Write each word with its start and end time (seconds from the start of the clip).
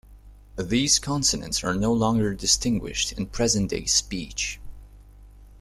These 0.57 0.97
consonants 0.97 1.63
are 1.63 1.75
no 1.75 1.93
longer 1.93 2.33
distinguished 2.33 3.11
in 3.11 3.27
present-day 3.27 3.85
speech. 3.85 4.59